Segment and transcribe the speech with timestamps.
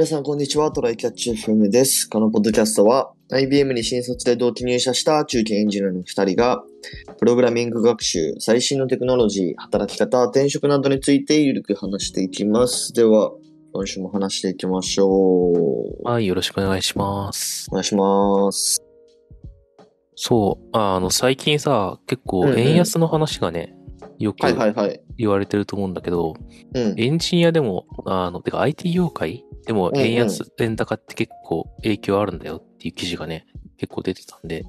[0.00, 0.72] 皆さん、こんにちは。
[0.72, 2.08] トライキャッチ FM です。
[2.08, 6.64] このポッドキャストは、IBM に新卒で同期入社した中堅エンジニアの2人が、
[7.18, 12.94] プログラミング学習、最新のテクノロジー、働き方、転職などについてゆるく話していきます。
[12.94, 13.32] では、
[13.74, 15.08] 今週も話していきましょう。
[15.08, 17.68] おはい、よろしくお願いします。
[17.70, 18.82] 願いします。
[20.14, 23.79] そう、ああの、最近さ、結構うんうん円安の話がね、よくはい
[24.26, 25.00] はいはい。
[25.16, 26.34] 言われてると思うんだけど、
[26.74, 26.94] うん。
[26.98, 33.46] エンジニアでも、あの、てか IT 業界でもうんうん円安、円高って結構影響あるんだよっていう記事がね、
[33.78, 34.64] 結構出てたんで、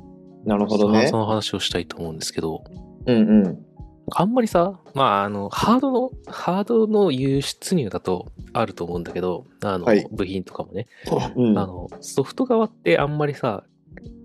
[0.46, 1.18] なるほどねそ。
[1.18, 2.64] の話をしたいと思うんですけど、
[3.06, 3.66] うんうん。
[4.14, 10.88] あんまりさ、まあ、あの、ハードの、ハードの輸出入だとあると思うんだけど、あの、はい部品とかもね、
[11.36, 13.64] うん、あの、ソフト側ってあんまりさ、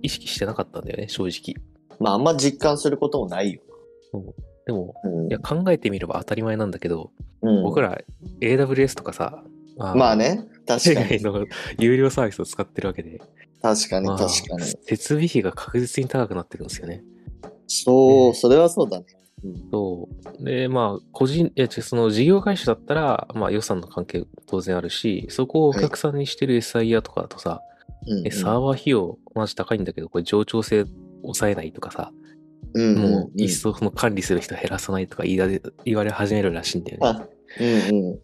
[0.02, 1.62] 意識してなかったんだよね、正直。
[2.00, 3.61] まあ、あんま実感することもないよ。
[4.66, 7.98] でも、うんいや、考えてみれば当たり前なんだけど、うん、僕ら
[8.41, 9.42] AWS とかさ、
[9.79, 11.20] あのまあね、確かに。
[11.23, 11.47] の
[11.78, 13.20] 有料サービスを使ってるわけで、
[13.62, 14.64] 確かにまあ確かに。
[14.64, 17.05] 設備費が確実に高くなってるんですよね。
[17.69, 19.06] そう、それはそうだね。
[19.45, 20.08] うんそ
[20.41, 20.45] う。
[20.45, 27.61] で、まあ、個人、いや、その事業会社だったら、まあ予算の関係当然あるし、そこをお客さんにしてる SIR とかだとさ、
[28.08, 30.86] うんえサーバー費用マジ高いんだけど、これ冗長性
[31.23, 32.12] 抑えないとかさ、
[32.77, 37.06] うんうんもう一層その管理する人減らさないとか言い言われ始めるらしいんだよね。
[37.08, 37.28] あ、
[37.60, 38.18] うんうん。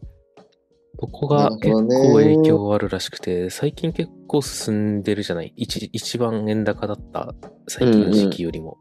[0.99, 5.53] ここが結構影響あるらしくて、最近結構進んでるじゃない？
[5.57, 7.35] 一一番円高だった
[7.67, 8.77] 最近の時期よりも。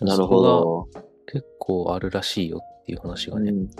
[0.00, 0.58] なるほど。
[0.58, 3.50] そこが結構あるらしいよっていう話がね。
[3.52, 3.70] うん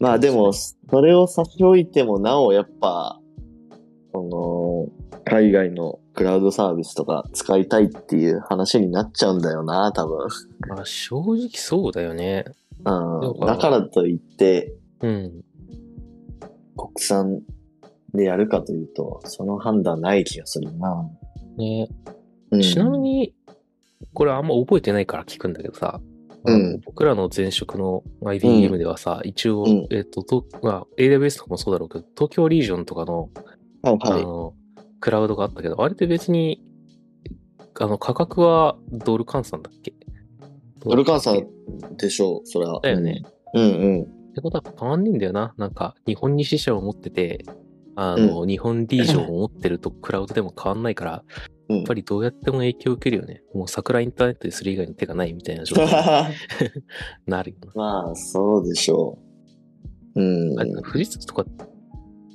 [0.00, 3.20] まあでも、それを差し置いてもなおやっぱ、
[4.12, 4.88] その、
[5.26, 10.28] 海外のクラウドサービスとか使いたいっていう話になっちゃうんだよな、多分。
[10.68, 12.44] まあ正直そうだよね。
[12.84, 13.46] うん。
[13.46, 15.44] だからといって、うん。
[16.76, 17.40] 国産
[18.14, 21.08] でやるかというと、その判断ない気がするな。
[21.56, 21.88] ね
[22.50, 23.34] うん、ちなみに、
[24.14, 26.00] これあんま覚えてないから聞くんだけどさ、
[26.44, 33.30] うん僕らの前職の IBM ではさ、一応、うんえっ、と、とまあ、AWS とかもそうだろうけど、東京リージョンとかの
[33.82, 34.22] はいはい。
[34.22, 34.54] あの、
[35.02, 36.62] クラウドがあったけど、あれって別に、
[37.78, 39.92] あの、価格はドル換算だっけ？
[40.80, 42.80] ドル換算っでしょう、それは。
[42.80, 43.22] だよね。
[43.54, 43.66] うんう
[44.02, 44.32] ん。
[44.34, 45.52] てことは変わんねえんだよな。
[45.58, 47.44] なんか、日本に支社を持ってて、
[47.96, 51.24] あの、日本リージョンを持ってるとクラウドでも変わんないから、
[51.68, 51.76] うん。
[51.78, 53.42] やっぱりどうやっても影響を受けるよね。
[53.54, 55.92] もう桜インターネットでする以外に手がないみたいな状態に
[57.26, 57.72] なるよな。
[58.06, 59.18] まあ、そうでしょ
[60.14, 60.20] う。
[60.20, 60.56] うん。
[60.82, 61.44] 富士通とか、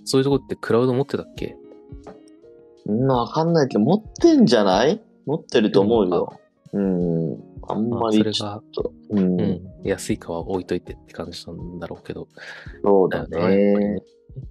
[0.06, 1.56] そういうとこってクラウド持ってたっけ？
[1.56, 1.67] うん、
[2.88, 5.02] わかんないけど、持ってんじゃない？
[5.26, 6.40] 持ってると思うよ。
[6.74, 7.34] うん。
[7.68, 8.94] あんままあそれがりちょっ、と。
[9.10, 9.42] うん。
[9.42, 12.28] うん、安いかは置いといてって感じなんだろうけど。
[12.84, 14.02] そうだね。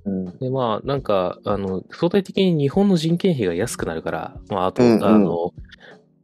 [0.05, 0.39] うん。
[0.39, 5.53] で、まあ、なんか、あの、相対的に日本の人件費が安くなるから、まあ、あと、うんうんあの、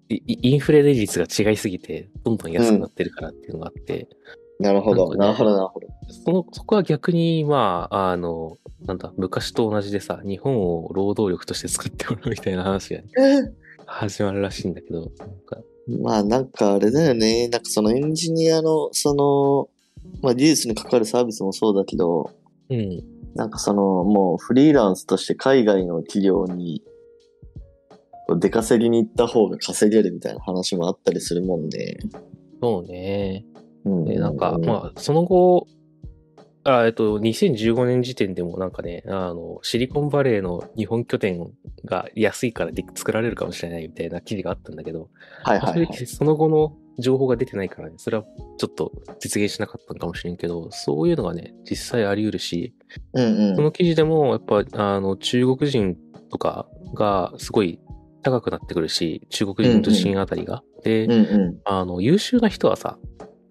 [0.09, 4.09] いインフレ率が違いすぎて、どんどん安くなってるからっていうのがあって、
[4.63, 5.15] なるほど。
[5.17, 5.89] なるほど、なるほど。
[6.09, 13.07] その、そこは逆に、まあ、あの、なんだ、昔と同じでさ、日本を労働力として作ってもらうみたいな話が、ね、
[13.87, 15.11] 始まるらしいんだけど、
[16.01, 17.49] まあ、なんかあれだよね。
[17.49, 19.69] なんかそのエンジニアの、その、
[20.23, 22.31] まあ、技術に関わるサービスもそうだけど、
[22.71, 23.03] うん、
[23.35, 26.83] なんかその、もうフリーランスとして海外の企業に、
[28.39, 31.99] 出稼ぎに行った方が稼げるみたいな話もあったりするもんで。
[32.63, 33.45] そうね。
[33.85, 35.67] うんで、なんか、まあ、その後、
[36.65, 41.51] あえっと、2015年時点でもなんかね、あの、シリコンバレーの日本拠点
[41.85, 45.11] が安いからで作られるかもしれないみたいな記事があったんだけど、
[45.43, 46.07] はいはい、はい。
[46.07, 48.25] その後の情報が出てないからね、それは
[48.59, 52.75] ちょっと実現しなかったのかもしれんけど、そういうのがね、実際あり得るし、
[53.15, 53.57] うんうん。
[53.57, 55.97] その記事でも、やっぱ、あの、中国人
[56.31, 57.81] とかがすごい
[58.23, 60.63] 高くなってくるし、中国人と人あたりが。
[60.85, 62.99] で、うんうあの、優秀な人はさ、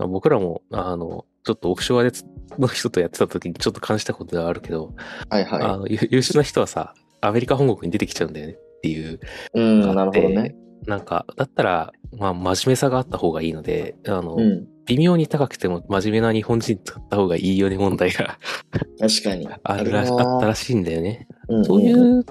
[0.01, 4.95] まあ僕らも、あの、ちょっとオフショアの人とやってた時にちょっと感じたことがあるけど、ん。
[5.29, 9.19] はいはあのゆ優秀な人はさ、アメリカ本国に出てきちゃうんだよねっていう
[9.55, 9.59] い。
[9.59, 10.55] うん、なるほどね。
[10.87, 14.67] なんか、だったら、まあ、真面目さがあった方がいいので、あの、うん。
[14.87, 18.39] 微妙に高くても真面目な日本人使った方がいいよね問題が
[18.99, 19.47] 確かに。
[19.63, 21.27] あるらし、あったらしいんだよね。
[21.47, 22.25] うんそういう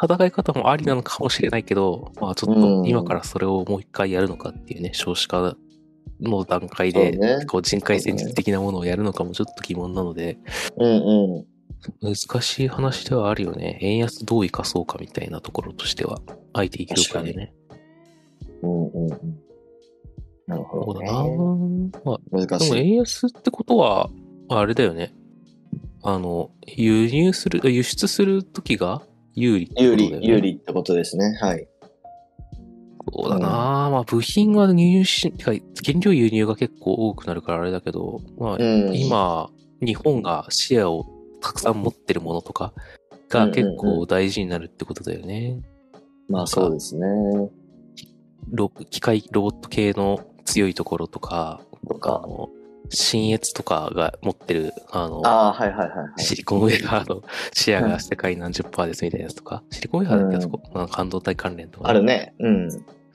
[0.00, 5.56] 戦い方もありなのかもしれないけど、まあちょっうんと今からそれをもう一回やるのかっていうね、少子化
[6.20, 10.38] の段階で、こう人海戦術的なものをやるのかもちょっと疑問なので、
[10.76, 11.46] うんうん。
[12.02, 13.78] 難しい話ではあるよね。
[13.80, 16.20] 円安どう生かそうかみたいなところとしては、
[16.54, 17.54] IT 業界でね。
[18.62, 19.38] うんうんうん。
[20.46, 21.90] なるほど、そうだなね。
[22.04, 22.70] まあ、難しい。
[22.70, 24.10] でも円安ってことは、
[24.48, 25.14] あれだよね。
[26.02, 29.02] あの、輸入する、輸出するときが
[29.34, 31.36] 有利ってこと有利、だよね有利ってことですね。
[31.40, 31.68] はい。
[33.12, 33.48] そうだな、
[33.90, 35.52] まあ部品は輸入し、てか
[35.84, 38.94] 原料輸入が結構多くなるからあれだけど、まあうん。
[38.94, 39.50] 今、
[39.80, 41.06] 日本がシェアを
[41.40, 42.72] たくさん持ってるものとか
[43.28, 45.60] が結構大事になるってことだよね。
[46.28, 47.06] まあそうですね。
[48.50, 52.10] ロ機械、ロボット系の強いところとか、あとか。
[52.26, 52.48] の、
[52.90, 56.22] 新越とかが持ってる、あの、ああ、はいはいはいはい。
[56.22, 57.22] シリコンウェアの
[57.52, 60.60] シェアが世界何十パーですみたいなやつとか、シリコンウェアだっけあそこ、
[60.90, 62.02] 半導体関連とか、ある。
[62.02, 62.34] ね。
[62.38, 62.68] うん。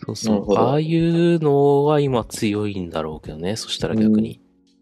[0.05, 0.55] そうそう。
[0.57, 3.55] ああいうのは今強いんだろうけどね。
[3.55, 4.41] そしたら逆に。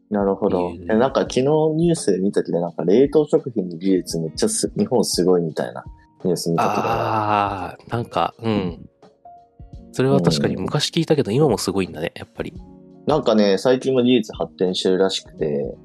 [0.10, 5.86] なるほどえなんか昨日ニュースで見たけど、なんか冷凍食品の技術めっちゃす日本すごいみたいな
[6.26, 6.84] ニュース見たけど。
[6.84, 8.86] ああ、なんか、うん。
[9.94, 12.54] それは確かに昔聞いたけど、今もすごいんだね、やっぱり。
[13.08, 15.76] なんかね、最近も技術発展してるらしくて、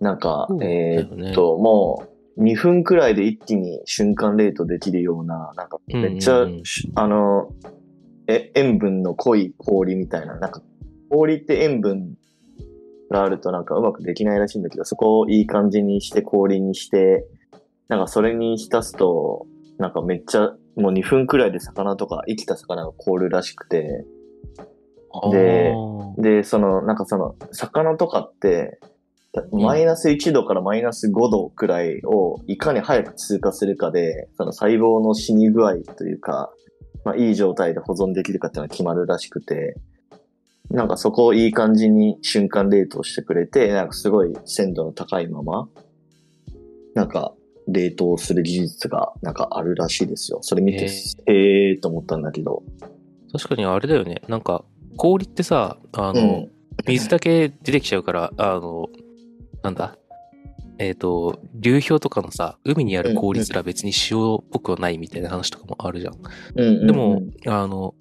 [0.00, 2.04] なんか、そうだえーっと、も
[2.36, 6.62] う2分くらいで一気に瞬間冷凍できるような、なんかめっちゃ、うんうん
[6.94, 7.50] あの、
[8.30, 10.62] え、塩分の濃い氷みたいな、なんか
[11.10, 12.14] 氷って塩分
[13.10, 17.26] があるとなんかうまくできないらしいんだけど、そこをいい感じにして氷にして、
[17.88, 19.46] なんかそれに浸すと、
[19.78, 24.04] なんかめっちゃ、もう2分くらいで魚とか生きた魚が凍るらしくて、
[25.32, 25.72] で
[26.18, 28.78] で、その、なんかその、魚とかって、
[29.52, 36.52] んマイナス1度からマイナス5度くらいをいかに早く通過するかで、その細胞の死に具合というか、
[37.04, 39.76] まあいい状態で保存できるかっていうのが決まるらしくて、
[40.70, 45.68] なんかそこをいい感じに瞬間冷凍してくれて、なんかすごい鮮度の高いまま、
[46.94, 47.32] なんか
[47.68, 50.38] 冷凍する技術がなんかあるらしいですよ。
[50.42, 52.62] それ見て、へへえーと思ったんだけど。
[53.32, 54.22] 確かにあれだよね。
[54.28, 54.64] なんか、
[54.96, 56.50] 氷ってさ、あの、うん
[56.86, 58.88] 水だけ出てきちゃうから、あの、
[59.62, 59.98] なんだ？
[60.80, 66.14] えっ、と、流氷とかのさ、海にある氷すら別に塩っぽくはないみたいな話とかもあるじゃん。
[66.14, 67.94] うんうんうんでも、あの、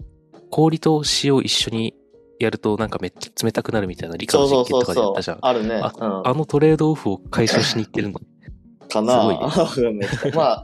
[0.50, 1.94] 氷と塩を一緒に
[2.40, 5.38] やるとなんかめっちゃ冷たくなるみたいな理科そうの実験とかでやそうそうそうったじゃん。。
[5.42, 5.76] あるね。
[5.76, 8.22] あうんあのトレードオフを解消しに行ってるの？
[8.88, 10.64] かなすごいめっちゃまあ、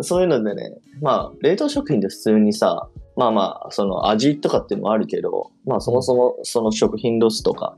[0.00, 7.76] そういうのでね、まあ、冷凍食品で普通にさ、まあまあ、その味とかっていうのもあるけど、まあそもそもその食品ロスとか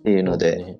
[0.00, 0.78] っていうので、ね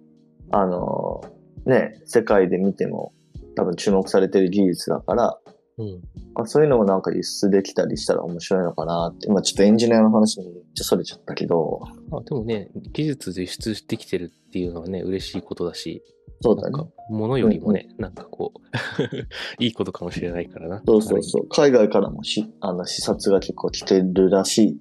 [0.51, 1.23] あの、
[1.67, 3.13] ね、世界で見ても
[3.57, 5.39] 多分注目されてる技術だから、
[5.79, 6.01] うん。
[6.35, 11.81] まあ、そういうのもなんか輸出できたりしたら面白いのかなって、まあちょっとエンジニアの話にめっちゃそれちゃったけど、
[12.13, 16.03] あでもね、技術で輸出してきてるっていうのはね、嬉しいことだし、
[16.43, 18.61] そうだねなんか。、物よりもね、なんかこう、
[19.63, 20.83] いいことかもしれないからな。
[20.87, 21.49] そうそうそう。
[21.49, 24.73] 海外からもし、あの、視察が結構来てるらしい。
[24.73, 24.81] う。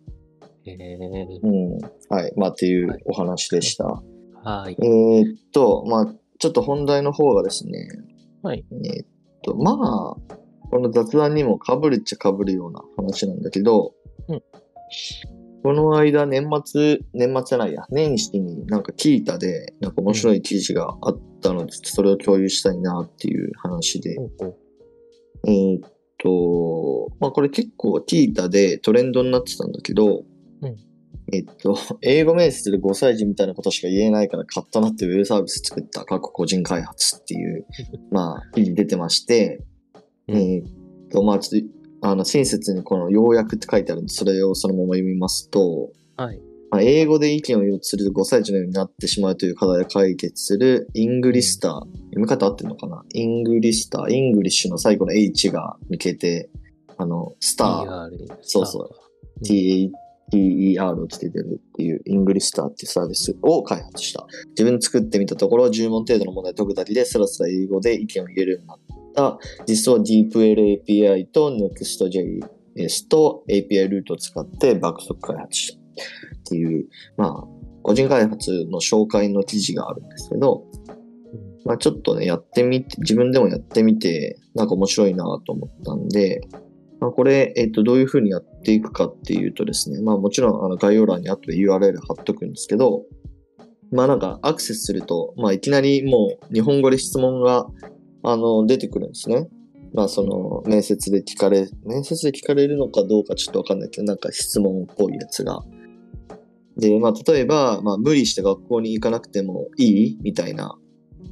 [0.65, 1.77] へーうん。
[2.09, 2.33] はい。
[2.37, 4.01] まあっていうお話でした。
[4.43, 4.77] はい。
[4.81, 7.89] えーっと、まあ、ちょっと本題の方がですね、
[8.41, 8.65] はい。
[8.71, 9.07] えーっ
[9.44, 10.36] と、まあ、
[10.71, 13.94] この雑談にも被るっちゃ被るような話なんだけど、
[14.30, 14.41] うん。
[15.62, 24.57] この間、年末、年末じゃないや、年始になんか聞いたで、なんか面白い記事があったので、それを共有したいなっていう話で、ほうほう。
[25.45, 30.24] えーっと、まあこれ結構 Qiita でトレンドになってたんだけど、
[30.62, 30.88] うん
[31.31, 37.65] えっと、 英語面接で5歳児みたいなことしか言えないからカッとなってウェブサービス作った過去個人開発っていう、
[38.11, 39.63] まあ、記事出てまして、
[40.27, 40.37] うん。
[40.37, 46.42] えーっと、まあちょっと、あの、親切にこの要約って書いてあるんで、それをそのまま読みますと、はい。
[46.71, 53.04] まあ、英語で意見を言うとすると5歳児のようになってしまうという課題を解決する Englister、読み方合ってるのかな？
[53.13, 56.51] Englister、English の最後の H が抜けて、
[56.97, 58.89] あの、スター、ER そうそう。
[59.42, 59.92] うん
[60.31, 64.26] TER をつけてるっていうイングリスターっていうサービスを開発した。
[64.50, 68.78] 自分作ってみたところ、10問程度の問題解くだけでスラスラ英語で意見を言えるようになっ
[69.16, 69.40] た。
[69.66, 75.81] 実は DeepL API と Next.js と API ルートを使って爆速開発したっ
[76.45, 77.44] ていう、まあ、
[77.83, 80.66] 個人開発の紹介の記事があるんですけど、
[81.66, 86.42] まあちょっとね、やってみて、自分でもやってみて、なんか面白いなと思ったんで、
[86.99, 93.03] まあ、これ、えっ、と、どういうふうにやっていくかっていうとですね、まあもちろんあの概要欄に後で URL 貼っとくんですけど、
[93.91, 97.68] まあなんかアクセスすると、まあいきなりもう日本語で質問が、
[98.23, 99.47] あの、出てくるんですね。
[99.94, 105.63] まあその、面接で聞かれ、面接で聞かれるのかどうかちょっとわかんないけど、なんか質問っぽいやつが。
[106.77, 110.18] で、まあ例えば、まあ無理して学校に行かなくてもいい？
[110.21, 110.75] みたいな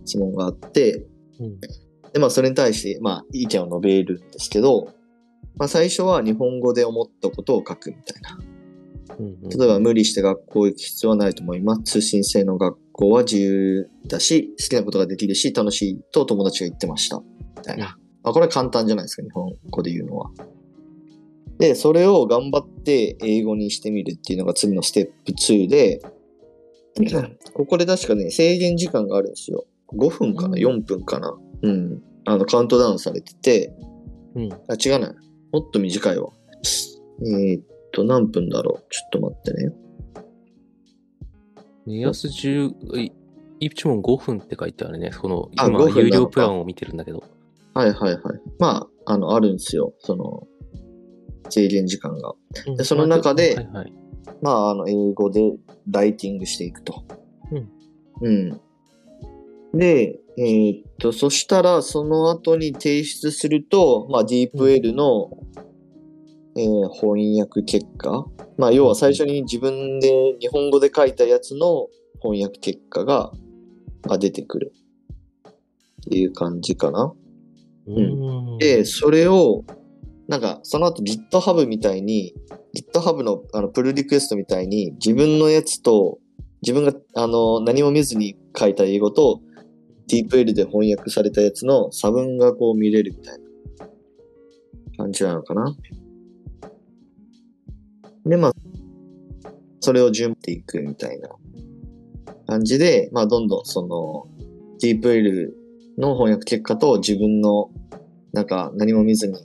[0.06, 1.06] 質問があって、
[1.40, 1.60] うん
[2.14, 4.94] で、まあそれに対して、まあ意見を述べるんですけど、
[5.58, 8.38] まあ最初は日本語で思ったことを書くみたいな。
[9.50, 11.82] 例えば無理して学校行く必要はないと思います。
[11.84, 17.24] 通信制の学校は自由だし、好きなことができるし、楽しいと友達が言ってました。
[17.58, 17.98] みたいな。
[18.22, 20.30] あ、これは簡単じゃないですか、日本語で言うのは。
[21.58, 26.00] で、それを頑張って英語にしてみるっていうのが次のステップ2で、
[27.54, 29.66] ここで確かね、制限時間があるんですよ。
[29.88, 31.36] 5分かな、うん ?4 分かな？
[31.64, 32.04] うん。
[32.26, 33.74] あの、カウントダウンされてて、
[34.36, 34.52] うん。
[34.52, 35.16] あ、違うな。
[35.58, 36.30] もっと短いわ。
[37.22, 38.86] えーっと、何分だろう？
[38.92, 39.74] ちょっと待ってね。
[41.88, 43.12] 目安10、い
[43.60, 45.12] 一問5分って書いてあるね。
[45.20, 47.24] この、あ今、5分なのか有料プランを見てるんだけど。
[47.74, 48.22] はいはいはい。
[48.60, 49.94] まあ、あの、あるんですよ。
[50.00, 50.48] その、
[51.50, 52.36] 制限時間が。
[52.78, 53.94] でその中ではいはい。
[54.42, 55.54] まあ、あの、英語で
[55.90, 57.04] ライティングしていくと。
[58.22, 58.62] うん。
[59.74, 65.32] で、えーっと、そしたら、その後に提出すると、まあ、DeepL の、
[66.56, 68.26] えー翻訳結果。
[68.58, 71.88] まあ、要は最初に自分で日本語で書いたやつの
[72.22, 73.32] 翻訳結果が、
[74.08, 74.74] まあ、出てくる。
[76.02, 77.14] っていう感じかな。
[77.88, 79.64] うんで、それを、
[80.28, 82.34] なんか、その後 GitHub みたいに、
[82.76, 86.20] GitHub のあのプルリクエストみたいに、自分のやつと、
[86.62, 89.42] 自分が、あの、何も見ずに書いた英語と、
[90.10, 93.88] DeepL で翻訳されたやつの差分がこう見れるみたいな
[94.98, 95.76] 感じなのかな。
[98.26, 98.54] で、まあ、
[99.80, 101.30] それを順っていくみたいな
[102.48, 104.28] 感じで、まあ、どんどんその、
[104.82, 105.52] DeepL
[105.98, 107.70] の翻訳結果と自分の
[108.34, 109.36] なんか何も見ずに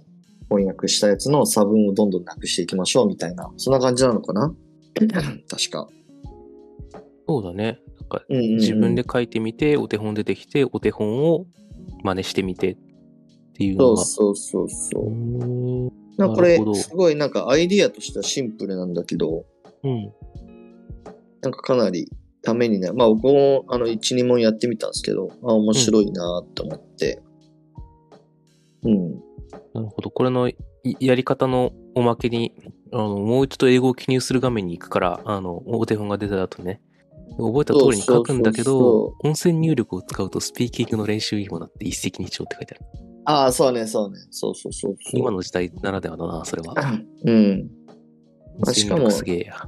[0.48, 4.54] 翻訳したやつの差分をどんどんなくしていきましょうみたいな、そんな感じなのかな
[5.48, 5.88] 確か。
[7.26, 7.78] そうだね。
[8.12, 11.46] かうんうんうん自分で書いてみて、お手本出てきて、お手本を
[12.04, 12.76] 真似してみてっ
[13.54, 14.04] ていうのが。
[14.04, 15.10] そうそうそう
[16.20, 19.44] そうこれすごいなんかアイディアとしてはシンプルなんだけど、
[19.82, 20.12] うん。
[21.40, 22.08] なんかかなり
[22.42, 22.94] ためになる。
[22.94, 27.22] まあ僕もあの1、2問やってみたんですけど、あ、面白いなって思って。
[28.84, 29.10] うん。
[29.74, 30.10] なるほど。
[30.10, 30.56] これのい
[31.00, 32.52] やり方のおまけに、
[32.92, 36.80] あの、もう一度英語を記入する画面に行くから、あの、お手本が出た後ね、
[37.36, 42.84] 覚えた通りに書くんだけど、音声入力を使うとスピーキングの練習にもなって一石二鳥って書いてある。
[43.24, 44.18] ああ、そうね、そうね。
[44.30, 45.18] そうそうそうそう。
[45.18, 46.74] 今の時代ならではだな、それは。
[47.24, 47.70] うん。
[48.58, 49.66] まあしかもすげえや。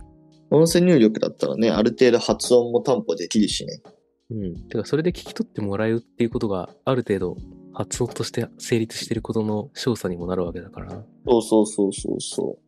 [0.50, 3.83] 音声入力だったらね、ある程度発音も担保できるしね。
[4.30, 4.68] うん。
[4.68, 7.37] てか、それで聞き取ってもらえるっていうことが、ある程度、
[7.73, 11.04] 発音として成立してることの詳細にもなるわけだからな。
[11.26, 12.63] そうそうそうそうそう。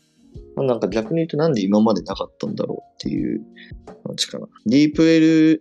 [0.56, 3.40] まあ、なんか逆に言うとなんで今までなかったんだろうっていう
[4.04, 4.46] 感じかな。
[4.68, 5.60] DeepL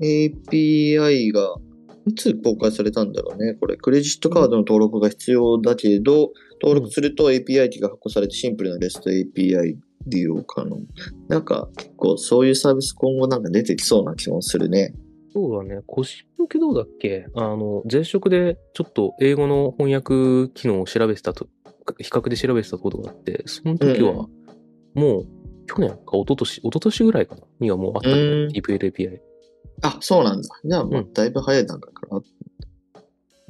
[0.00, 1.56] API が
[2.06, 3.54] いつ公開されたんだろうね。
[3.54, 9.02] これ、クレジットカードの登録が必要だけど、登録すると API キーが発行されてシンプルな REST
[9.34, 10.80] API 利用可能。
[11.28, 14.94] なんか結構そういうサービス今後なんか出てきそうな気もするね。
[15.32, 15.82] そうだね。
[15.86, 17.26] 個人向けどうだっけ？
[17.34, 21.48] あの、前職でちょっと英語の翻訳機能を調べてたと、
[21.98, 24.26] 比較で調べてたことがあって、その時は、
[24.94, 25.26] もう、
[25.66, 29.18] 去年か一昨年、一昨年ぐらいかなにはもうあったんだようん DeepL API。
[29.82, 30.48] あ、そうなんだ。
[30.64, 32.22] じゃあ、まあうんだいぶ早い段階からあっ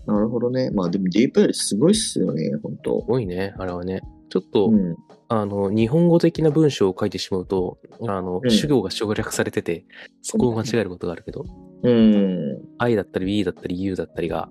[0.06, 0.12] た。
[0.12, 0.70] なるほどね。
[0.70, 4.02] まあでも DeepL すごいっすよね、本当すごいね、あれはね。
[4.30, 4.96] ちょっと、うん。
[5.28, 9.84] あの、日本語的な文章を書いてしまうと、あの、うん主語が省略されてて、
[10.22, 11.44] そこを間違えることがあるけど、
[11.82, 12.58] うん。
[12.78, 14.48] I だったり We だったり You だったりが、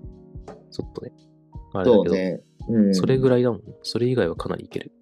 [0.70, 1.12] ちょっとね、
[1.72, 2.40] あれだけど、そうね。
[2.68, 2.94] うん。
[2.94, 3.62] それぐらいだもん。
[3.82, 4.92] それ以外はかなりいける。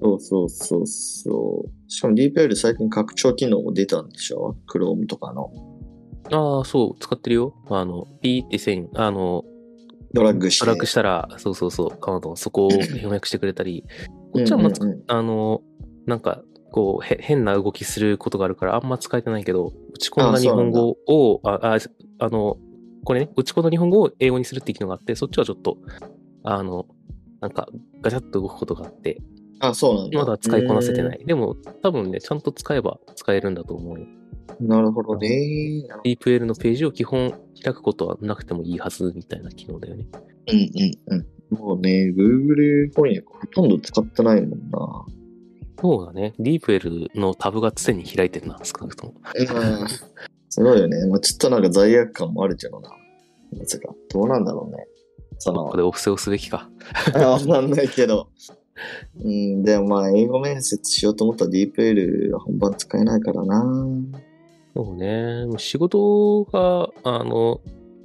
[0.00, 1.90] そうそうそうそう。
[1.90, 5.50] しかも DeepL 最近拡張機能も出たんでしょ ?Chrome とかの。
[6.30, 7.54] ああ、そう、使ってるよ。
[7.68, 9.44] あの、ピーって線、あの、
[10.12, 10.64] ドラッグして。
[10.64, 13.84] トラックしたら、そうそうそう、カウントそこを翻訳してくれたり、
[14.32, 15.62] こっちはまず、うんうんうんあの、
[16.06, 16.42] なんか、
[16.72, 21.78] こう、へ変な動きすることがあるから、あんま使えてないけど、打ち込んだ日本語を、ああ
[22.18, 22.56] あの、
[23.04, 25.76] これね、打ち込んだ日本語を英語にするっていう機能があって、そっちはちょっと、
[26.44, 26.86] あの、
[27.42, 27.68] なんか、
[28.00, 29.20] ガチャッと動くことがあって、
[29.58, 30.18] あ、そうなんだ。
[30.20, 31.24] まだ使いこなせてない。
[31.26, 34.06] でも、多分ね、ちゃんと使えば使えるんだと思うよ。
[34.60, 34.68] うん。
[34.68, 35.28] なるほどね。
[36.04, 37.32] DeepL のページを基本
[37.62, 40.06] 開くことはなくてもいいはずみたいな機能だよね。
[40.48, 41.18] うんうん
[41.50, 41.58] うん。
[41.58, 45.06] もうね、Google 翻訳ほとんど使ってないもんな。
[45.80, 46.34] そうだね。
[46.38, 49.14] DeepL のタブが常に開いてるな、少なくとも。
[49.34, 49.88] うん。
[50.48, 51.06] すごいよね。
[51.08, 52.90] まあ、ちょっとなんか罪悪感もあるけどな。
[54.10, 54.86] どうなんだろうね。
[55.38, 56.68] そのここ、でお布施をすべきか。
[57.14, 58.28] わかんないけど。
[59.22, 63.64] うん、でもまあ、英語面接しようと思ったら DeepL は本番使えないからな。
[64.74, 65.46] そうね。
[65.58, 67.60] 仕事が、あの、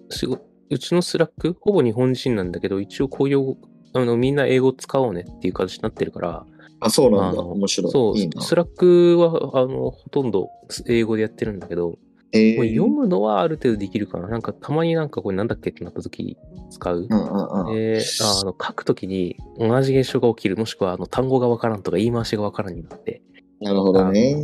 [0.09, 3.55] 仕事うちの Slack、ほぼ日本人なんだけど、一応公用、
[3.93, 6.45] あの、みんな英語使おうねっていう形になってるから、
[6.79, 7.41] あ、そうなんだ。
[7.41, 7.91] 面白い。
[7.91, 8.41] そう、いいな。
[8.41, 10.49] Slack は、あの、ほとんど
[10.87, 11.97] 英語でやってるんだけど、
[12.33, 14.27] えー、読むのはある程度できるかな。
[14.27, 16.37] なんかたまになんかこれなんだっけってなった時
[16.69, 17.07] 使う。
[17.09, 17.77] うんうんうん。
[17.77, 23.21] えーああの書くときに同じ現象が起きる、もしくはあの単語がわからんとか言い回しがわからんになって
[23.61, 24.35] なるほどね。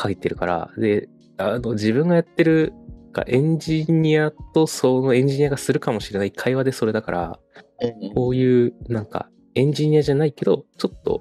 [0.00, 2.72] 書いてるから、で、あの自分がやってる
[3.12, 7.38] かエンジニアとそのエンジニアがするかもしれない会話でそれだから、
[7.80, 11.20] うんこういうなんかエンジニアじゃないけど、ちょっと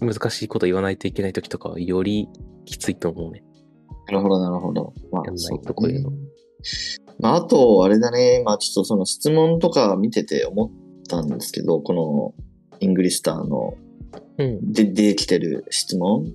[0.00, 2.28] 難しいこと言わないといけない時とかはより
[2.64, 3.42] きついと思うね。
[4.06, 4.92] なるほど、なるほど。
[5.12, 6.12] まやんないそうとこういうの
[7.18, 8.42] まあ、あと、あれだね。
[8.44, 10.70] まあ、ちょっとその質問とか見てて思っ
[11.08, 12.34] たんですけど、この、
[12.80, 13.74] イングリスターの
[14.38, 14.72] うん。
[14.72, 16.26] で、できてる質問。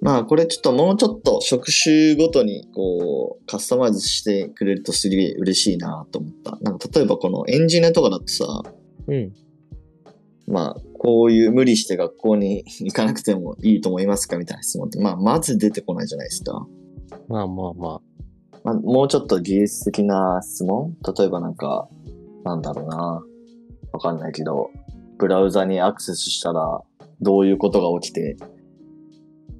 [0.00, 6.56] まあ、これちょっともうちょっと職種ごとに、こう、カスタマイズしてくれるとすげえ嬉しいなと思った。
[6.60, 8.62] なんか、例えばこのエンジニアとかだとさ、
[9.08, 9.32] うん。
[10.46, 14.38] まあ、こういう無理して学校に行かなくてもいいと思いますか？
[14.38, 16.66] みたいな質問って、まあ、まず出てこないじゃないですか。
[17.28, 18.00] まあまあま
[18.64, 20.96] まあ、もうちょっと技術的な質問？
[21.18, 21.88] 例えばなんか、
[22.44, 23.22] なんだろうな。
[23.92, 24.70] わかんないけど、
[25.18, 26.80] ブラウザにアクセスしたら、
[27.20, 28.36] どういうことが起きて、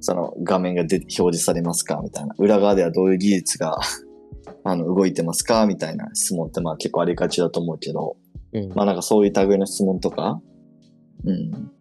[0.01, 1.99] その画面がで表示されますか？
[2.03, 2.35] みたいな。
[2.37, 3.79] 裏側ではどういう技術が、
[4.63, 5.65] あの、動いてますか？
[5.65, 8.17] みたいな質問ってまあ結構ありがちだと思うけど、
[8.53, 8.57] あ。
[8.57, 8.69] うん。
[8.73, 10.41] まあなんかそういう類の質問とか、
[11.25, 11.71] うん。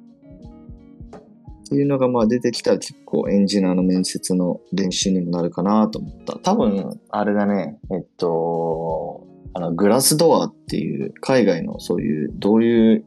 [1.68, 6.38] っていうのがまあ出てきたら結構エンジニアの面接の練習にもなるかなと思った。
[6.38, 13.04] 多分、あれだね、えっと、あの、グラスドアっていう海外のそういう、どういう、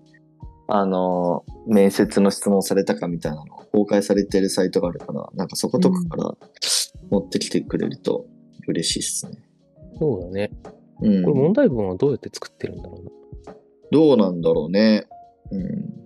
[0.67, 6.35] あの、面接の質問されたかみたいなのが公開されてるサイトがあるから、なんかそことかから
[7.09, 8.27] 持ってきてくれると
[8.67, 9.41] 嬉しいっすね。
[9.97, 10.51] そうだね。
[11.01, 11.23] うん。
[11.23, 13.11] これ問題文はどうやって作ってるんだろうな。
[13.91, 15.07] どうなんだろうね。
[15.51, 16.01] うん。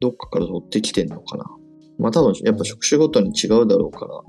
[0.00, 1.44] どっかから取ってきてんのかな。
[1.98, 4.22] まあ多分、やっぱ職種ごとに違うだろうから。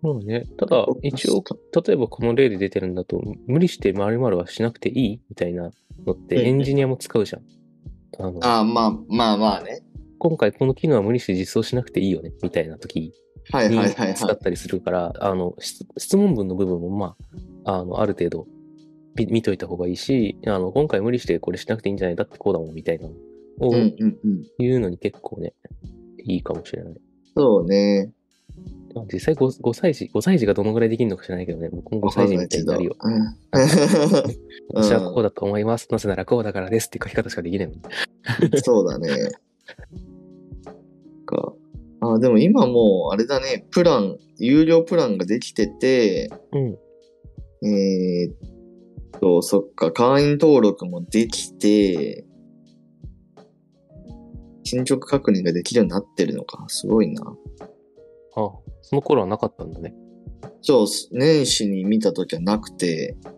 [0.00, 0.44] そうね。
[0.56, 1.42] ただ、一応、
[1.84, 5.72] 例えばこの例で出てるんだと、無理して〇〇はしなくていいみたいな
[6.06, 7.42] のってうんエンジニアも使うじゃん。
[8.20, 9.82] あのああ、まあ、まあまあね。
[10.18, 13.12] 今回この機能は無理して実装しなくていいよねみたいな時
[13.52, 13.78] はいに。
[14.14, 17.16] 使ったりするから、あの、質質問文の部分もま
[17.64, 18.46] あ、あの、ある程度
[19.16, 23.14] 見見といた方がいいし、あの、今回無理してこれしなくていいんじゃないだってこうだもんみたいなの
[23.60, 23.70] を。
[24.58, 25.54] 言うのに結構ね、
[26.24, 26.94] いいかもしれない。
[27.36, 28.12] そうね。
[29.12, 32.96] 実際 5, 5歳児、5歳児がどのぐらいできるのか知らないけどね、僕も5歳児みたいになるよ。
[32.98, 33.36] うん。
[34.74, 35.88] 私はこうだと思います。
[35.90, 37.82] なぜならこうだからですって書き方しかできないもん。
[38.62, 39.30] そうだね。
[41.28, 41.52] か。
[42.00, 47.68] あ、でも今もう、あれだね、プラン、有料プランができてて、うん。
[47.68, 52.24] えーっと、そっか、会員登録もできて、
[54.68, 56.64] 進捗確認ができるようになってるのか。
[56.68, 57.22] すごいな。
[57.22, 58.50] あ
[58.82, 59.94] その頃はなかったんだね。
[60.60, 63.30] そう、年始に見たときはなくて、ツ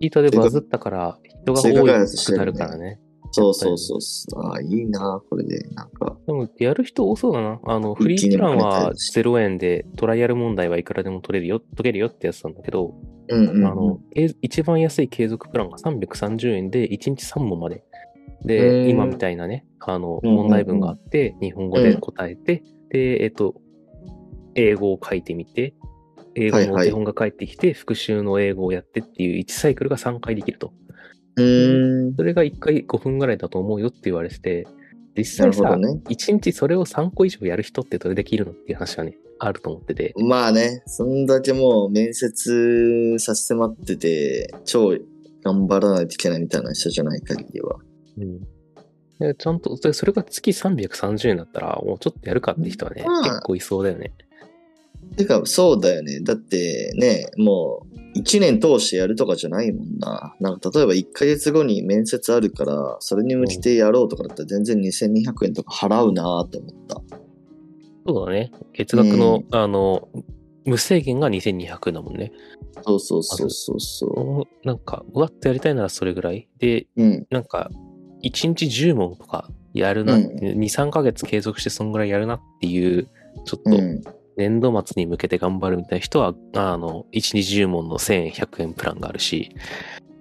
[0.00, 3.00] イートでバズったから人が多くなるからね。
[3.32, 3.98] そうそうそう。
[4.40, 5.58] ああ、いいな、これで。
[5.74, 7.60] なんか、でも、やる人多そうだな。
[7.64, 12.94] あの、フリープランは0円でトライアル問題はいくらでも取れるよ、解けるよってやつなんだけど、
[13.28, 13.66] うんうん、うん。
[13.66, 17.84] あの、え一番安い継続プランが330円で1日3問まで。
[18.44, 23.54] で、今みたいなね、あの、問題文があって、日本語で答えて、で、えっと、
[24.54, 25.74] 英語を書いてみて、
[26.34, 30.72] 英語のお手本が返ってきて、復習の英語をやってっていう1サイクルが3回できると。
[31.36, 31.42] そ
[32.22, 34.66] れが1回5分ぐらいだと思うよって言われてて、
[35.16, 36.00] 実際さ、ね。
[36.08, 40.14] 1日それを3個以上やる人ってどれできるのっていう話はね、あると思ってて。
[40.16, 44.96] まあね、そんだけもう面接させて待ってて、超
[45.44, 47.78] 頑張らないといけないみたいな人じゃない限りは。
[48.18, 48.40] うん。
[49.18, 54.12] でちゃんと、でそれが月330円だったら、もうちょっとやるかって人はね、まあ結構いそうだよね。
[55.16, 56.20] てか、そうだよね。
[56.20, 60.34] だってね、もう、一年通してやるとかじゃないもんな。
[60.40, 67.02] なんか、例えば1ヶ月後に面接あるから、それに向けてやろうとかだったら全然2200円とか払うなと思った。
[68.06, 68.52] そうだね。
[68.72, 70.08] 月額の、あの、
[70.64, 72.32] 無制限が2200円だもんね。
[72.82, 76.48] そうそうそうそうそもうなんか、うわっとやりたいならそれぐらい。
[76.58, 77.02] で、う。
[77.02, 77.26] うん。
[77.30, 77.70] なんか、
[78.22, 83.08] 1日10問とかやるな、うん2、3ヶ月継続してそんぐらいやるなっていう、
[83.44, 84.02] ちょっとうん。
[84.36, 89.50] 年度末に向けて頑張るみたいな人は、あの、1日10問の1000円、100円プランがあるし、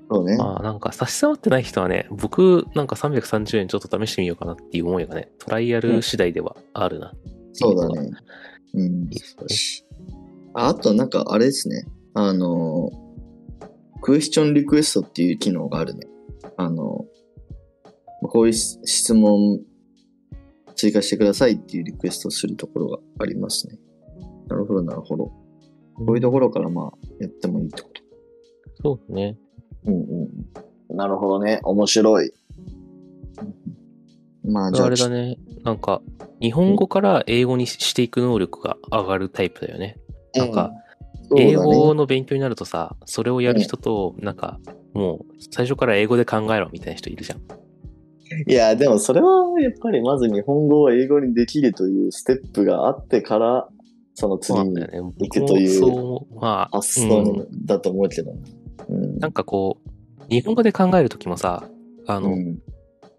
[0.09, 0.37] そうね。
[0.37, 7.13] まあなんか差し障ってない人はね、僕なんか330円ちょっと試してみようかなっていう思いがね、トライアル次第ではあるな。
[7.53, 8.11] そうだね。
[8.73, 9.09] うんいい。
[9.09, 10.17] ですよね。
[10.53, 11.85] ああと、なんか、あれですね。
[12.13, 12.89] あの、
[14.01, 16.07] クエスチョンリクエストっていう機能があるね。
[16.55, 17.05] あの、
[18.23, 19.59] こういう質問
[20.75, 23.77] 追加してくださいっていうリクエストをするところがありますね。
[24.47, 25.25] なるほど、なるほど。
[25.25, 28.01] こういうところからまあやってもいいってこと。
[28.83, 29.37] そうね。
[29.85, 29.93] うん
[30.89, 30.95] うん。
[30.95, 31.59] なるほどね。
[31.63, 32.31] 面白い。
[34.45, 35.37] まあじゃあ、あれだね。
[35.63, 36.01] なんか、
[36.39, 39.97] 日本語から英語にしていく能力が上がるタイプだよね。
[40.35, 40.71] なんか、
[41.31, 44.59] うん、英語の勉強になるとさ、それをやる人と、なんか、
[44.93, 47.41] もう、最初から英語で考えろみたいな人いるじゃん。
[48.45, 53.67] いや、でもそれはやっぱりまず日本語を英語にできるというステップがあってから、
[54.13, 54.75] その次に。
[54.75, 55.81] 行くという
[56.71, 58.39] 発想うんだと思うけどな。
[58.89, 59.19] うん。
[59.19, 61.67] なんかこう、日本語で考えるときもさ、
[62.07, 62.59] あの、うん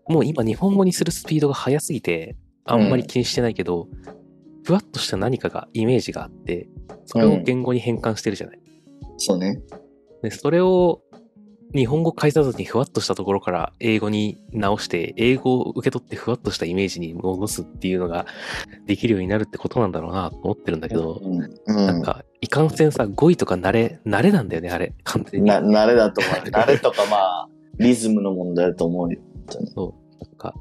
[0.08, 3.88] もう今日本語にするスピードが速すぎて、あんまり気にしてないけど、
[4.64, 6.68] ふわっとした何かが、イメージがあって、
[7.04, 8.60] それを言語に変換してるじゃない。
[9.18, 9.60] そうね。
[10.22, 11.02] で、それを
[11.74, 18.26] 日本語返さずにふわっとしたところから英語に直して、英語を受け取ってふわっとしたイメージに戻すっていうのが
[18.86, 21.38] できるようになるってことなんだろうなと思ってるんだけど、うん。
[21.66, 25.48] なんか、いかんせんさ、語彙とか慣れ、慣れなんだよね、あれ、完全に。
[25.48, 26.32] な、慣れだと思う。
[26.48, 29.20] 慣れとかまあ、リズムの問題だと思うよ。
[30.20, 30.54] なんか、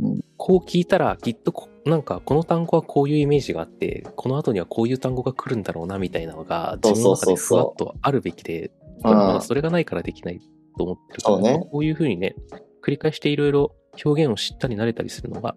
[0.00, 8.70] うんこう聞いたら、きっとこ、なんか、この単語はこういうイメージがあって、この後にはこういう単語が来るんだろうな、みたいなのが、そう自分の中でそうそうそうふわっとあるべきで、
[9.04, 10.40] うんまだそれがないからできない
[10.76, 12.34] と思ってるから、ねこういうふうにね、
[12.82, 15.56] 繰り返していろいろ表現を知ったり慣れたりするのが、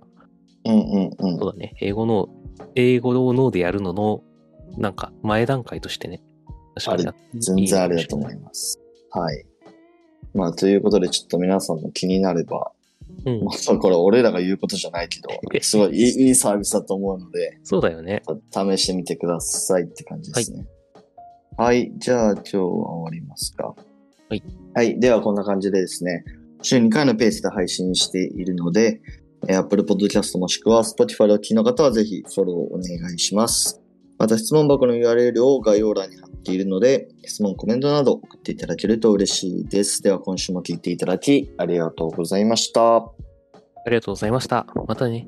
[0.65, 2.29] うんうんうんそうだね、英語の、
[2.75, 4.23] 英語を脳でやるのの、
[4.77, 6.21] なんか、前段階としてね、
[6.75, 8.79] 確かにな全然ありだと思いいます。
[9.11, 9.45] はい。
[10.33, 12.71] まあ、ということで、ちょっと皆さんも気になれば、
[13.25, 13.51] うん ま。
[13.51, 15.29] あ、これ俺らが言うことじゃないけど、
[15.61, 18.23] すごいいいいいサービスだと思うので、そうだよね。
[18.51, 20.65] 試してみてくださいって感じですね。
[21.57, 21.91] はい。
[21.97, 23.75] じゃあ、今日は終わりますか。
[24.29, 24.43] はい。
[24.73, 24.99] はい。
[24.99, 26.23] では、こんな感じでですね、
[26.61, 29.01] 週2回のペースで配信しているので、
[29.47, 33.81] えー Apple Podcast もしくは Spotify でお聞きの方はぜひフォローお願いします。
[34.17, 40.01] また質問箱の URL を概要欄に貼っているので、質問、コメントなど送っていただけると嬉しいです。
[40.01, 42.97] では今週も聞いていただきありがとうございました。
[42.97, 43.11] あ
[43.87, 44.65] りがとうございました。
[44.87, 45.27] またね。